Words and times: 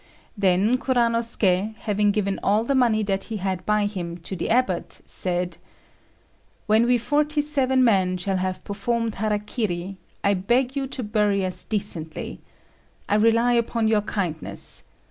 Then 0.35 0.79
Kuranosuké, 0.79 1.75
having 1.81 2.09
given 2.09 2.39
all 2.41 2.63
the 2.63 2.73
money 2.73 3.03
that 3.03 3.25
he 3.25 3.37
had 3.37 3.63
by 3.67 3.85
him 3.85 4.17
to 4.21 4.35
the 4.35 4.49
abbot, 4.49 4.99
said 5.05 5.57
"When 6.65 6.87
we 6.87 6.97
forty 6.97 7.39
seven 7.39 7.83
men 7.83 8.17
shall 8.17 8.37
have 8.37 8.63
performed 8.63 9.13
hara 9.21 9.37
kiri, 9.37 9.97
I 10.23 10.33
beg 10.33 10.75
you 10.75 10.87
to 10.87 11.03
bury 11.03 11.45
us 11.45 11.63
decently. 11.63 12.39
I 13.07 13.13
rely 13.13 13.53
upon 13.53 13.87
your 13.87 14.01
kindness. 14.01 14.81